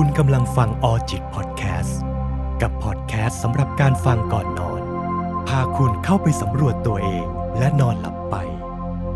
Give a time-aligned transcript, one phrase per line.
[0.00, 2.00] คุณกำลังฟังออจิตพอดแคสต์
[2.62, 4.82] กับพอดแคสต์สำหรับการฟังก่อนนอน
[5.48, 7.26] พาคุณเข้าไปสำรวจตัวเอง
[7.58, 8.36] และนอนหลับไป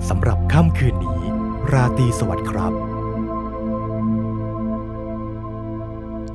[0.08, 1.20] สำหรับค่ำคืนนี้
[1.72, 2.72] ราตรีสวัสดิ์ครับ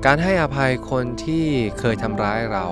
[0.06, 1.46] การให้อภัยคนที่
[1.80, 2.68] เคยทำร้ายเรา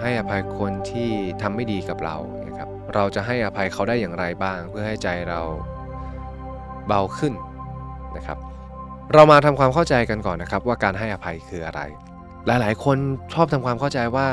[0.00, 1.10] ให้อภัยคนที่
[1.42, 5.40] ทำไม่ดีกับเรานะครับเราจะให้อภัยเขาได้อย่างไรบ้าง เพื่อให้ใจเรา
[6.86, 7.34] เบาขึ้น
[8.16, 8.38] นะครับ
[9.14, 11.80] เรามาทำความเข้าใจกันก่อนนะครับ ว่าการให้อภัยคืออะไร
[12.46, 12.96] หลายๆ คน
[13.34, 14.28] ชอบทำความเข้าใจว่า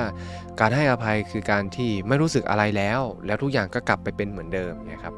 [0.60, 5.14] การให้อภัยคือการที่ไม่รู้สึกอะไรแล้ว แล้วทุกอย่างก็กลับไปเป็นเหมือนเดิมนะครับ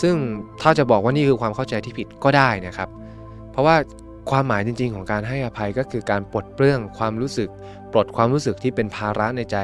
[0.00, 0.14] ซึ่ง
[0.62, 2.88] ถ้าจะบอกว่านี่คือความเข้าใจที่ผิดก็ได้นะครับ
[3.50, 3.76] เพราะว่า
[4.30, 7.48] ความหมายจริง ๆ ของการให้อภัยก็คือการปลดเปลื้องความรู้สึก
[7.92, 9.56] ปลดความรู้สึกที่เป็นภาระในใจ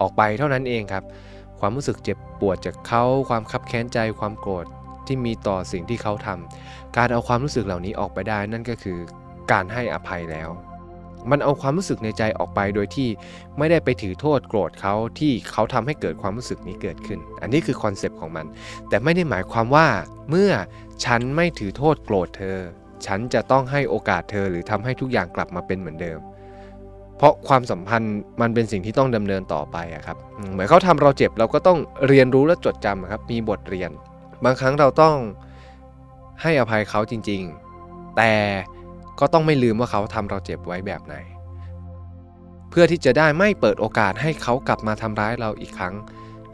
[0.00, 1.04] ออกไปเท่านั้นเองครับ
[1.60, 4.66] ความรู้สึกเจ็บปวดจากเขาความคับแค้นใจความโกรธ
[5.08, 8.98] ที่มีต่อสิ่งที่เขาทำการเอาความรู้สึกเหล่านี้ออกไปได้นั่นก็คือ
[9.52, 10.50] การให้อภัยแล้ว
[11.30, 13.08] มันเอาความรู้สึกในใจออกไปโดยที่
[13.58, 18.46] ไม่ได้ไปถือโทษโกรธเขาที่เขาทำให้เกิดความรู้สึกนี้เกิดขึ้น อันนี้คือคอนเซปต์ของมัน
[18.88, 19.86] แต่ไม่ได้หมายความว่า
[20.30, 20.50] เมื่อ
[21.04, 22.56] ฉันไม่ถือโทษโกรธเธอ
[23.06, 26.20] ฉันจะต้องให้โอกาสเธอหรือทำให้ทุกอย่างกลับมาเป็นเหมือนเดิม
[27.16, 30.16] เพราะความสัมพันธ์มันเป็นสิ่งที่ต้องดำเนินต่อไปอะครับ
[30.52, 33.90] เหมือนเขาทำเราเจ็บเราก็ต้องเรียนรู้และจดจำครับ มีบทเรียน
[34.44, 35.16] บางครั้งเราต้อง
[36.42, 37.42] ให้อภัยเขาจริง
[37.80, 38.32] ๆ แต่
[39.20, 41.14] ก็ต้องไม่ลืมว่าเขาทำเราเจ็บไว้แบบไหน
[42.70, 45.94] เพื่อที่จะได้ไม่เปิดโอกาสให้เขากลับมาทำร้ายเราอีกครั้ง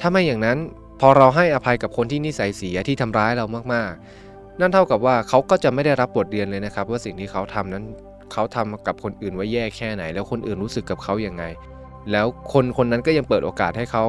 [0.01, 0.59] ถ้าไม่อย่างนั้น
[1.01, 7.85] พอเราให้อภัยกับคนที่นิสัยเสียที่ทำร้ายเรามากๆ นั่นเท่ากับว่าเขาก็จะไม่ได้รับบทเรียนเลยนะครับ ว่าสิ่งที่เขาทำนั้น
[8.33, 11.45] เขาทำกับคนอื่นไว้แย่แค่ไหน แล้วคนอื่นรู้สึกกับเขาอย่างไง
[12.13, 14.05] แล้วคนคนนั้นก็ยังเปิดโอกาสให้เขา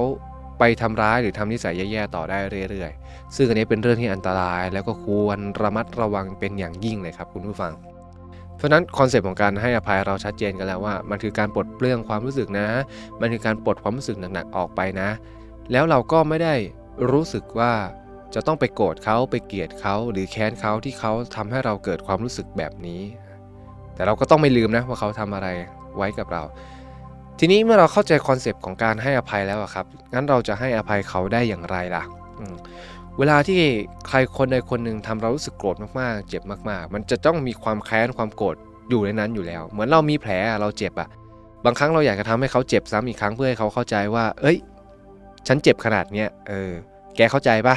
[0.59, 2.37] ไปทำร้ายหรือทำนิสัยแย่ๆต่อได้
[2.69, 7.73] เรื่อยๆ ซึ่งอันนี้เป็นเรื่องที่อันตราย แล้วก็ควรระมัดระวังเป็นอย่างยิ่งเลยครับคุณผู้ฟัง
[8.57, 12.67] เพราะฉะนั้นคอนเซปต์ของการให้อภัยเราชัดเจนกันแล้วว่า มันคือการปลดเปลื้องความรู้สึกนะ
[13.21, 15.09] มันคือการปลดความรู้สึกหนักๆออกไปนะ
[15.71, 16.55] แล้วเราก็ไม่ได้
[17.11, 17.71] รู้สึกว่า
[18.35, 23.01] จะต้องไปโกรธเขาไปเกลียดเขาหรือแค้นเขาที่เขาทำให้เราเกิดความรู้สึกแบบนี้
[23.95, 25.47] แต่เราก็ต้องไม่ลืมนะว่าเขาทำอะไร
[25.97, 26.43] ไว้กับเรา
[27.39, 32.03] ทีนี้เมื่อเราเข้าใจคอนเซปต์ของการให้อภัยแล้วอะครับ งั้นเราจะให้อภัยเขาได้อย่างไรล่ะ
[33.17, 33.59] เวลาที่
[34.07, 38.55] ใครคนใดคนหนึ่งทำเรารู้สึกโกรธมากๆ เจ็บมากๆ มันจะต้องมีความแค้นความโกรธ
[38.89, 40.31] อยู่ในนั้นอยู่แล้ว เหมือนเรามีแผล
[40.61, 41.09] เราเจ็บอะ
[41.65, 44.57] บางครั้งเราอยากจะทำให้เขาเจ็บซ้ำอีกครั้งเพื่อให้เขาเข้าใจว่า เอ้ย
[45.47, 46.71] ฉันเจ็บขนาดเนี้ย เออ
[47.15, 47.75] แกเข้าใจปะ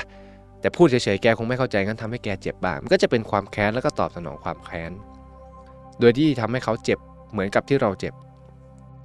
[0.60, 4.92] แต่พูดเฉยๆ แกคงไม่เข้าใจงั้นทำให้แกเจ็บบ้าง มันก็จะเป็นความแค้นแล้วก็ตอบสนองความแค้น
[6.00, 6.98] โดยที่ทำให้เขาเจ็บ
[7.32, 8.14] เหมือนกับที่เราเจ็บ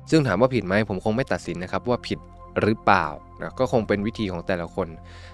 [0.09, 2.19] ซึ่งถามว่าผิดไหมผมคงไม่ตัดสินนะครับว่าผิด
[2.62, 3.06] หรือเปล่า
[3.41, 4.88] นะก็คงเป็นวิธีของแต่ละคน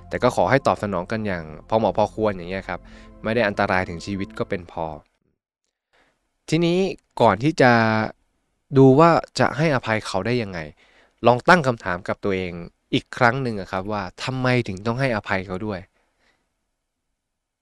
[0.10, 2.80] แต่ก็ขอให้ตอบสนองกันอย่างพอเหมาะพอควรอย่างเงี้ยครับ
[3.24, 4.86] ไม่ได้อันตรายถึงชีวิตก็เป็นพอ
[6.50, 6.80] ทีนี้
[7.22, 7.72] ก่อนที่จะ
[8.78, 9.10] ดูว่า
[9.40, 10.60] จะให้อภัยเขาได้ยังไง
[11.26, 12.54] ลองตั้งคำถามกับตัวเอง
[12.94, 15.80] อีกครั้งหนึ่งครับว่าทำไมถึงต้องให้อภัยเขาด้วย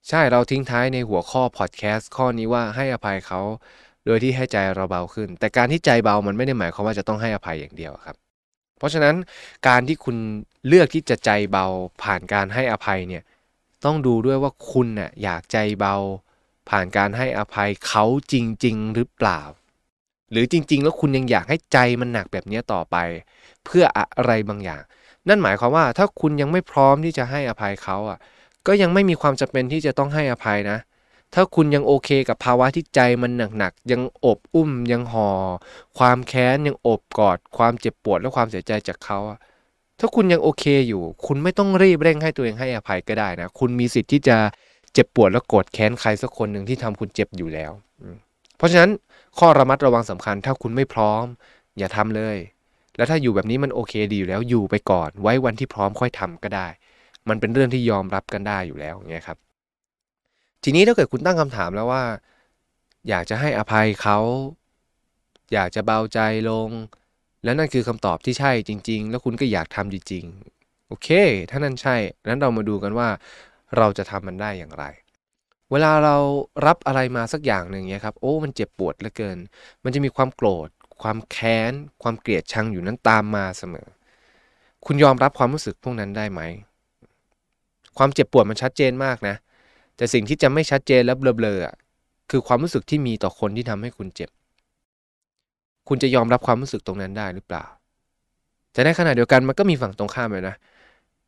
[0.08, 3.40] ใช่เราทิ้งท้ายในหัวข้อพอดแคสต์ข้อนี้ว่าให้อภัยเขา
[4.08, 8.16] โดยที่ให้ใจเราเบาขึ้น แต่การที่ใจเบามันไม่ได้หมายความว่าจะต้องให้อภัยอย่างเดียวครับ
[8.78, 9.14] เพราะฉะนั้น
[9.68, 10.16] การที่คุณ
[10.66, 11.66] เลือกที่จะใจเบา
[12.02, 13.22] ผ่านการให้อภัยเนี่ย
[13.84, 15.94] ต้องดูด้วยว่าคุณน่ะอยากใจเบา
[16.70, 19.40] ผ่านการให้อภัยเขาจริง ๆ หรือเปล่า
[20.30, 22.96] หรือจริง ๆ แล้วคุณยังอยากให้ใจมันหนักแบบนี้ต่อไป
[23.64, 24.82] เพื่ออะไรบางอย่าง
[25.28, 28.18] นั่นหมายความว่าถ้าคุณยังไม่พร้อมที่จะให้อภัยเขาอะ
[28.66, 30.78] ก็ยังไม่มีความจำเป็นที่จะต้องให้อภัยนะ
[31.34, 35.28] ถ้าคุณยังโอเคกับภาวะที่ใจมันหนักๆยังอบอุ้มยังหอ่อ
[35.98, 39.18] ความแค้นยังอบกอด ความเจ็บปวดและความเสียใจจากเขา
[39.98, 44.36] ถ้าคุณยังโอเคอยู่ คุณไม่ต้องรีบเร่งให้ตัวเองให้อภัยก็ได้นะ คุณมีสิทธิ์ที่จะ
[44.92, 47.72] เจ็บปวดและโกรธแค้นใครสักคนหนึ่งที่ทำคุณเจ็บอยู่แล้ว
[48.56, 48.90] เพราะฉะนั้น
[49.38, 51.24] ข้อระมัดระวังสำคัญ ถ้าคุณไม่พร้อม
[51.78, 52.36] อย่าทำเลย
[52.96, 56.66] แล้วถ้าอยู่แบบนี้มันโอเคดีอยู่แล้วอยู่ไปก่อน ไว้วันที่พร้อมค่อยทำก็ได้
[57.28, 59.38] มันเป็นเรื่องที่ยอมรับกันได้อยู่แล้วอย่างเงี้ยครับ
[60.64, 62.04] ทีนี้ถ้าเกิดคุณตั้งคำถามแล้วว่า
[63.08, 64.18] อยากจะให้อภัยเขา
[65.52, 66.18] อยากจะเบาใจ
[66.50, 66.70] ลง
[67.44, 71.08] แล้วนั่นคือคำตอบที่ใช่จริง ๆ แล้วคุณก็อยากทำจริงๆโอเค
[71.50, 71.96] ถ้านั่นใช่
[72.28, 73.08] นั้นเรามาดูกันว่า
[73.76, 74.84] เราจะทำมันได้อย่างไร
[75.70, 76.16] เวลาเรา
[76.66, 79.38] รับอะไรมาสักอย่างหนึ่งเนี้ยครับโอ้มันเจ็บปวดเหลือเกิน
[79.84, 80.68] มันจะมีความโกรธ
[81.02, 81.72] ความแค้น
[82.02, 83.88] ความเกลียดชังอยู่นั้นตามมาเสมอ
[84.86, 86.40] คุณยอมรับความรู้สึกพวกนั้นได้ไหม
[87.98, 89.36] ความเจ็บปวดมันชัดเจนมากนะ
[89.98, 94.30] แต่สิ่งที่จะไม่ชัดเจนและเบลอๆคือความรู้สึกที่มีต่อคนที่ทำให้คุณเจ็บ
[95.88, 97.64] คุณจะยอมรับความรู้สึกตรงนั้นได้หรือเปล่า
[98.72, 100.54] แต่ในขณะเดียวกันมันก็มีฝั่งตรงข้ามเลยนะ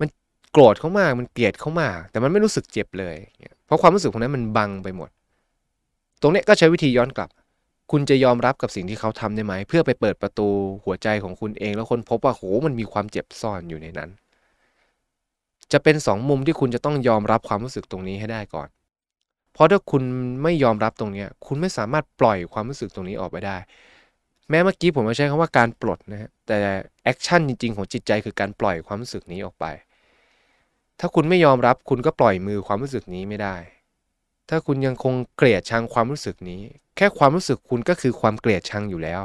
[0.00, 0.08] มัน
[0.52, 3.17] โกรธเขามาก มันเกลียดเขามาก แต่มันไม่รู้สึกเจ็บเลย
[3.67, 5.11] เพราะความรู้สึกพวกนั้นมันบังไปหมด
[6.20, 7.31] ตรงเนี้ยก็ใช้วิธีย้อนกลับ
[7.90, 10.49] คุณจะยอมรับกับสิ่งที่เขาทำได้ไหม เพื่อไปเปิดประตู
[10.84, 14.11] หัวใจของคุณเอง แล้วคนพบว่าโหมันมีความเจ็บซ่อนอยู่ในนั้น
[15.72, 18.69] จะเป็นสองมุมที่คุณจะต้องยอมรับความรู้สึกตรงนี้ให้ได้ก่อน
[19.52, 20.02] เพราะถ้าคุณ
[20.43, 23.56] ไม่ยอมรับตรงนี้คุณไม่สามารถปล่อยความรู้สึกตรงนี้ออกไปได้
[24.50, 26.56] แม้เมื่อกี้ผมมาใช้คำว่าการปลดนะฮะแต่
[27.05, 29.64] แอคชั่นจริงๆ ของจิตใจคือการปล่อยความรู้สึกนี้ออกไป
[31.00, 33.56] ถ้าคุณไม่ยอมรับคุณก็ปล่อยมือความรู้สึกนี้ไม่ได้
[34.49, 36.61] ถ้าคุณยังคงเกลียดชังความรู้สึกนี้
[36.96, 39.22] แค่ความรู้สึกคุณก็คือความเกลียดชังอยู่แล้ว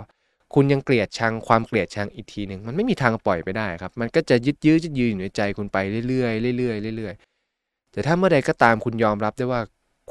[0.53, 5.77] คุณยังเกลียดชังความเกลียดชังอีกทีหนึ่งมันไม่มีทางปล่อยไปได้ครับ มันก็จะยึดยื้อยึดยืนอยู่ในใจคุณไป
[6.07, 9.61] เรื่อยๆเรื่อยๆเรื่อยๆแต่ถ้าเมื่อใดก็ตามคุณยอมรับได้ว่า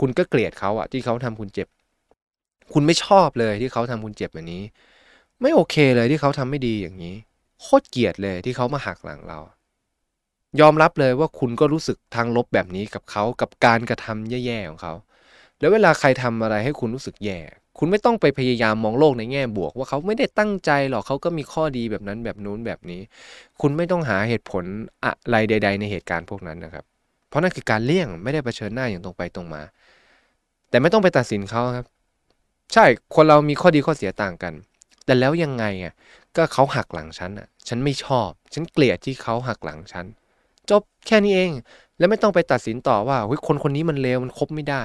[0.01, 1.69] คุณก็เกลียดเขาอะที่เขาทำคุณเจ็บ
[2.73, 4.63] คุณไม่ชอบเลยที่เขาทำคุณเจ็บแบบนี้
[5.41, 7.15] ไม่โอเคเลยที่เขาทำไม่ดีอย่างนี้
[7.63, 9.39] โคตรเกลียดเลยที่เขามาหักหลังเรา
[10.61, 14.95] ยอมรับเลยว่าคุณก็รู้สึกทางลบแบบนี้กับเขากับการกระทำแย่ๆของเขา
[15.61, 17.39] แล้วเวลาใครทำอะไรให้คุณรู้สึกแย่
[17.79, 23.01] คุณไม่ต้องไปพยายามมองโลกในแง่บวก ว่าเขาไม่ได้ตั้งใจหรอกเขาก็มีข้อดีแบบนั้นแบบนู้นแบบนี้
[23.61, 24.65] คุณไม่ต้องหาเหตุผล
[25.05, 26.85] อะไรใด ๆ ในเหตุการณ์พวกนั้นนะครับ
[27.29, 29.63] เพราะนั่นคือการเลี่ยงไม่ได้เผชิญหน้าอย่างตรงไปตรงมา
[30.71, 31.87] แต่ไม่ต้องไปตัดสินเขาครับ
[32.73, 32.85] ใช่
[33.15, 34.53] คนเรามีข้อดีข้อเสียต่างกัน
[35.05, 35.95] แต่แล้วยังไงอะ
[36.37, 40.07] ก็เขาหักหลังฉันอะ ฉันไม่ชอบ ฉันเกลียดที่เขาหักหลังฉัน
[40.71, 41.53] จบแค่นี้เอง
[41.99, 44.83] แล้วไม่ต้องไปตัดสินต่อว่าเฮ้ยคนคนนี้มันเลวมันคบไม่ได้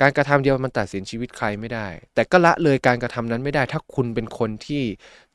[0.00, 4.82] การกระทำเดียวมันตัดสินชีวิตใครไม่ได้ แต่ก็ละเลยการกระทำนั้นไม่ได้ ถ้าคุณเป็นคนที่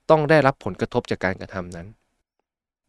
[0.09, 1.87] ต้องได้รับผลกระทบจากการกระทำนั้น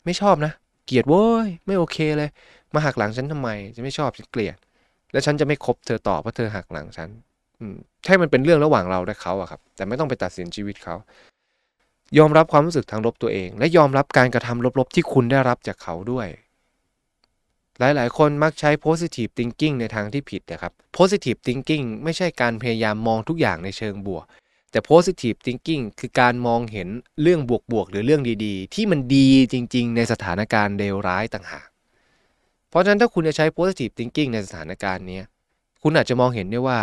[0.05, 0.52] ไม่ชอบนะ
[0.87, 2.31] เกลียดโว้ย ไม่โอเคเลย
[2.75, 4.56] มาหักหลังฉันทำไม จะไม่ชอบฉันเกลียด
[5.12, 7.08] แล้วฉันจะไม่คบเธอต่อเพราะเธอหักหลังฉัน
[8.05, 10.96] ใช่มันเป็นเรื่องระหว่างเราและเขาอะครับ แต่ไม่ต้องไปตัดสินชีวิตเขา
[12.19, 16.28] ยอมรับความรู้สึกทางลบตัวเอง และยอมรับการกระทำลบๆที่คุณได้รับจากเขาด้วย
[17.78, 24.25] หลายๆ คนมักใช้ positive thinking ในทางที่ผิดนะครับ positive thinking ไม่ใช่การพยายามมองทุกอย่างในเชิงบวก
[24.70, 26.88] แต่ positive thinking คือการมองเห็น
[27.23, 27.40] เรื่อง
[27.73, 31.69] บวกๆ หรือเรื่องดีๆ ที่มันดีจริง ๆ ในสถานการณ์เลวร้ายต่างหาก
[32.69, 35.20] เพราะฉะนั้นถ้าคุณจะใช้ positive thinking ในสถานการณ์นี้
[35.82, 36.81] คุณอาจจะมองเห็นได้ว่า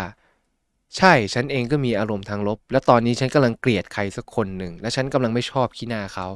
[0.97, 6.27] ใช่ฉันเองก็มีอารมณ์ทางลบ และตอนนี้ฉันกำลังเกลียดใครสักคนหนึ่งและฉันกำลังไม่ชอบขี้หน้าเขา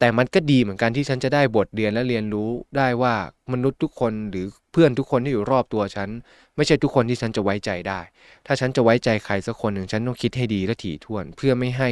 [0.00, 3.14] แต่มันก็ดีเหมือนกันที่ฉันจะได้บทเรียนและเรียนรู้ได้ว่า
[3.52, 6.08] มนุษย์ทุกคนหรือเพื่อนทุกคนที่อยู่รอบตัวฉัน
[6.56, 8.00] ไม่ใช่ทุกคนที่ฉันจะไว้ใจได้
[8.46, 11.88] ถ้าฉันจะไว้ใจใครสักคนหนึ่งฉันต้องคิดให้ดีและถี่ถ้วน เพื่อไม่ให้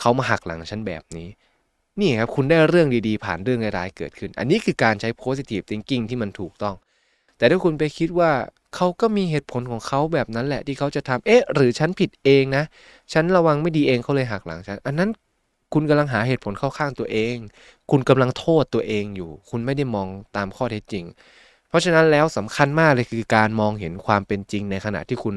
[0.00, 1.28] เขามาหักหลังฉันแบบนี้
[2.00, 6.74] นี่ครับคุณได้เรื่องดีๆ ผ่านเรื่องร้ายๆเกิดขึ้น อันนี้คือการใช้ positive thinking ที่มันถูกต้อง
[7.38, 8.30] แต่ถ้าคุณไปคิดว่า
[8.74, 12.64] เขาก็มีเหตุผลของเขาแบบนั้นแหละที่เขาจะทำเอ๊ะ หรือฉันผิดเองนะ
[13.12, 15.10] ฉันระวังไม่ดีเองเขาเลยหักหลังฉัน อันนั้น
[15.72, 17.36] คุณกำลังหาเหตุผลเข้าข้างตัวเอง
[17.90, 21.04] คุณกำลังโทษตัวเองอยู่ คุณไม่ได้มองตามข้อเท็จจริง
[21.68, 25.36] เพราะฉะนั้นแล้วสำคัญมากเลยคือการมองเห็นความเป็นจริงในขณะที่คุณ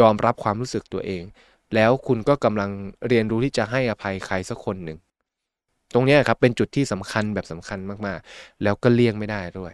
[0.00, 1.22] ยอมรับความรู้สึกตัวเอง
[1.74, 2.70] แล้วคุณก็กำลัง
[3.08, 4.98] เรียนรู้ที่จะให้อภัยใครสักคนหนึ่ง
[5.94, 9.72] ตรงนี้ครับเป็นจุดที่สำคัญแบบสำคัญมากๆ แล้วก็เลี่ยงไม่ได้ด้วย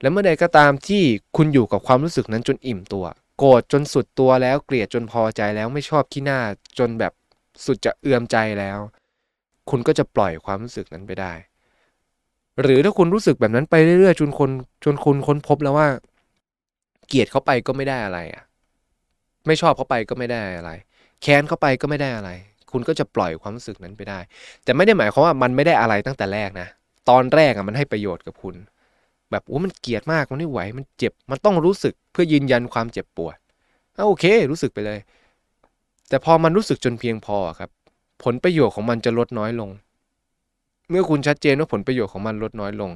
[0.00, 1.02] และเมื่อใดก็ตามที่
[1.36, 3.04] คุณอยู่กับความรู้สึกนั้นจนอิ่มตัว
[3.38, 6.40] โกรธจนสุดตัวแล้วเกลียดจนพอใจแล้วไม่ชอบขี้หน้า
[6.78, 7.12] จนแบบ
[7.64, 8.78] สุดจะเอื้อมใจแล้ว
[9.70, 11.32] คุณก็จะปล่อยความรู้สึกนั้นไปได้
[12.62, 14.50] หรือถ้าคุณรู้สึกแบบนั้นไปเรื่อยๆจนคน
[14.84, 15.88] จนคุณค้นพบแล้วว่า
[17.08, 18.44] เกลียดเขาไปก็ไม่ได้อะไรอะ
[19.46, 20.70] ไม่ชอบเขาไปก็ไม่ได้อะไร
[21.22, 22.30] แค้นเขาไปก็ไม่ได้อะไร
[22.72, 24.18] คุณก็จะปล่อยความรู้สึกนั้นไปได้
[24.64, 26.68] แต่ไม่ได้หมายความว่ามันไม่ได้อะไรตั้งแต่แรกนะ
[27.08, 28.56] ตอนแรกอะมันให้ประโยชน์กับคุณ
[29.30, 33.36] แบบโอ้มันเกลียดมากมันไม่ไหวมันเจ็บมันต้องรู้สึกเพื่อยืนยันความเจ็บปวด
[33.96, 34.98] อะโอเค รู้สึกไปเลย
[36.08, 37.70] แต่พอมันรู้สึกจนเพียงพอครับ
[38.24, 39.70] ผลประโยชน์ของมันจะลดน้อยลง
[40.90, 42.90] เมื่อคุณชัดเจนว่าผลประโยชน์ของมันลดน้อยลง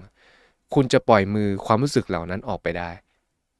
[0.74, 2.90] คุณจะปล่อยมือความรู้สึกเหล่านั้นออกไปได้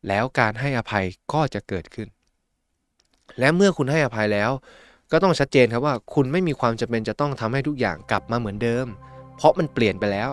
[0.08, 2.08] แล้วการให้อภัยก็จะเกิดขึ้น
[3.38, 4.50] และเมื่อคุณให้อภัยแล้ว
[5.12, 8.86] ก็ต้องชัดเจนครับว่า คุณไม่มีความจำเป็นจะต้องทำให้ทุกอย่างกลับมาเหมือนเดิม
[9.36, 10.30] เพราะมันเปลี่ยนไปแล้ว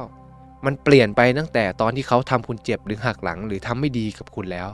[0.65, 4.69] มันเปลี่ยนไปตั้งแต่ตอนที่เขาทำคุณเจ็บหรือหักหลังหรือทำไม่ดีกับคุณแล้ว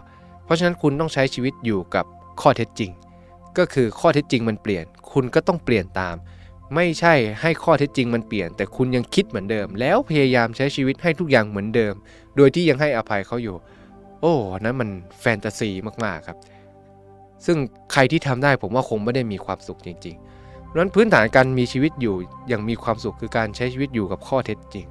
[0.46, 2.06] เพราะฉะนั้นคุณต้องใช้ชีวิตอยู่กับ
[2.42, 2.92] ข้อเท็จจริง
[3.58, 6.16] ก็คือข้อเท็จจริงมันเปลี่ยน คุณก็ต้องเปลี่ยนตาม
[6.76, 11.94] ไม่ใช่ให้ข้อเท็จจริงมันเปลี่ยน แต่คุณยังคิดเหมือนเดิม แล้วพยายามใช้ชีวิตให้ทุกอย่างเหมือนเดิม
[12.36, 13.56] โดยที่ยังให้อภัยเขาอยู่
[14.22, 14.90] โอ้นั้นมัน
[15.22, 15.70] แฟนตาซี
[16.04, 16.38] มากๆครับ
[17.46, 17.58] ซึ่ง
[17.92, 22.16] ใครที่ทำได้ผมว่าคงไม่ได้มีความสุขจริงๆนั้นพื้นฐานการมีชีวิตอยู่
[22.48, 24.86] อย่างมีความสุขคือการใช้ชีวิตอยู่กับข้อเท็จจริง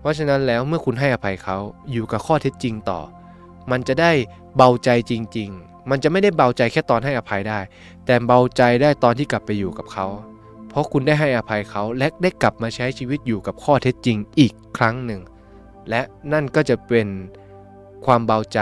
[0.00, 1.56] เพราะฉะนั้นแล้วเมื่อคุณให้อภัยเขา
[1.92, 3.00] อยู่กับข้อเท็จจริงต่อ
[3.70, 4.12] มันจะได้
[4.56, 7.60] เบาใจจริง ๆ มันจะไม่ได้เบาใจแค่ตอนให้อภัยได้
[8.06, 10.06] แต่เบาใจได้ตอนที่กลับไปอยู่กับเขา
[10.70, 15.20] เพราะคุณได้ให้อภัยเขาและได้กลับมาใช้ชีวิตอยู่กับข้อเท็จจริงอีกครั้งหนึ่ง
[15.90, 17.08] และนั่นก็จะเป็น
[18.06, 18.60] ความเบาใจ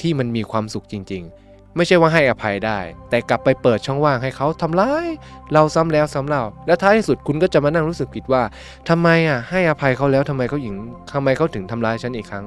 [0.00, 2.78] ที่มันมีความสุขจริง ๆ ไม่ใช่ว่าให้อภัยได้
[3.10, 5.06] แต่กลับไปเปิดช่องว่างให้เขาทำร้าย
[5.52, 8.42] เราซ้ำแล้วซ้ำเล่าและท้ายที่สุดคุณก็จะมานั่งรู้สึกผิดว่า
[8.88, 10.74] ทำไมอะให้อภัยเขาแล้วทำไมเขาหญิง
[11.12, 12.44] ทำไมเขาถึงทำร้ายฉันอีกครั้ง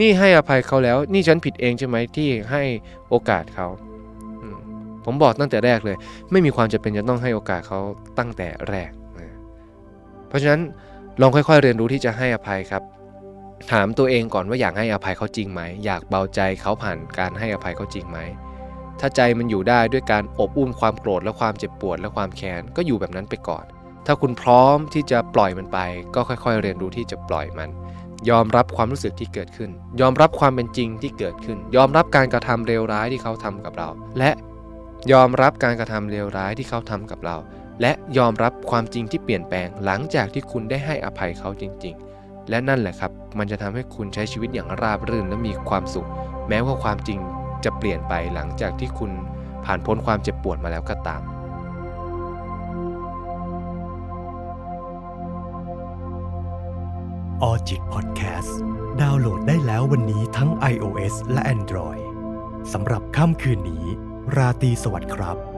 [0.00, 2.62] นี่ให้อภัยเขาแล้ว นี่ฉันผิดเองใช่ไหมที่ให้
[3.08, 3.66] โอกาสเขา
[5.04, 5.96] ผมบอกตั้งแต่แรกเลย
[6.32, 7.80] ไม่มีความจำเป็นจะต้องให้โอกาสเขา
[8.18, 9.28] ตั้งแต่แรกนะ
[10.28, 10.60] เพราะฉะนั้น
[11.20, 12.82] ลองค่อยๆ เรียนรู้ที่จะให้อภัยครับ
[13.72, 18.18] ถามตัวเองก่อนว่าอยากให้อภัยเขาจริงไหม อยากเบาใจเขาผ่านการให้อภัยเขาจริงไหม
[19.00, 23.64] ถ้าใจมันอยู่ได้ด้วยการอบอุ้มความโกรธและความเจ็บปวดและความแค้นก็อยู่แบบนั้นไปก่อน
[24.06, 25.78] ถ้าคุณพร้อมที่จะปล่อยมันไป
[26.14, 27.70] ก็ค่อย ๆ เรียนรู้ที่จะปล่อยมัน
[28.30, 33.88] ยอมรับความรู้สึกที่เกิดขึ้น ยอมรับความเป็นจริงที่เกิดขึ้น ยอมรับการกระทำเลวร้ายที่เขาทำกับเรา
[34.18, 34.30] และ
[35.12, 37.36] ยอมรับการกระทำเลวร้ายที่เขาทำกับเรา
[37.80, 46.08] และยอมรับความจริงที่เปลี่ยนแปลงหลังจากที่คุณได้ให้อภัยเขาจริง ๆ และนั่นแหละครับ มันจะทำให้คุณใช้ชีวิตอย่างราบรื่นและมีความสุข
[46.48, 47.18] แม้ว่าความจริง
[47.64, 49.12] จะเปลี่ยนไปหลังจากที่คุณ
[49.64, 51.22] ผ่านพ้นความเจ็บปวดมาแล้วก็ตาม
[57.42, 58.58] ออจิตพอดแคสต์
[59.00, 62.02] ดาวน์โหลดได้แล้ววันนี้ทั้ง iOS และ Android
[62.72, 63.86] สำหรับค่ำคืนนี้
[64.36, 65.49] ราตรีสวัสดิ์ครับ